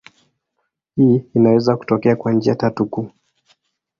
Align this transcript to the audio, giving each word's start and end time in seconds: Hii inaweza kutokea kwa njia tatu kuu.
Hii 0.95 1.25
inaweza 1.35 1.77
kutokea 1.77 2.15
kwa 2.15 2.33
njia 2.33 2.55
tatu 2.55 2.85
kuu. 2.85 3.09